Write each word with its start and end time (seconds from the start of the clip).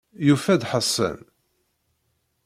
Yufa-d 0.27 0.61
Ḥasan. 0.71 1.19